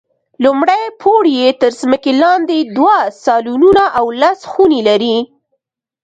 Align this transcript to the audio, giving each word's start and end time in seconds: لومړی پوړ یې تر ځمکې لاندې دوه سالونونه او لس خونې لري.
لومړی 0.43 0.83
پوړ 1.01 1.23
یې 1.37 1.47
تر 1.61 1.71
ځمکې 1.81 2.11
لاندې 2.23 2.57
دوه 2.75 2.97
سالونونه 3.23 3.83
او 3.99 4.05
لس 4.21 4.39
خونې 4.51 4.81
لري. 4.87 5.17